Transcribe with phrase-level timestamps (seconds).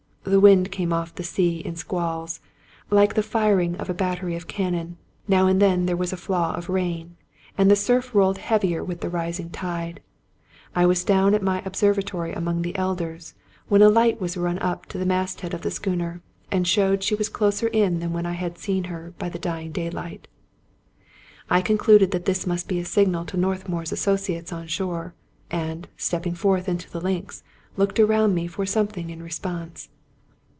[0.23, 2.41] The wind came off the sea in squalls,
[2.91, 6.53] like the firing of a battery of cannon; now and then there was a flaw
[6.53, 7.17] of rain,
[7.57, 9.99] and the surf rolled heavier with the rising tide.
[10.75, 13.33] I was down at my observatory among the elders,
[13.67, 16.21] when a light was run up to the masthead of the schooner,
[16.51, 19.39] and showed she was closer in than when I had last seen her by the
[19.39, 20.27] dying day light.
[21.49, 25.15] I concluded that this must be a signal to North mour's associates on shore;
[25.49, 27.43] and, stepping forth into the links,
[27.75, 29.89] looked around me for something in response.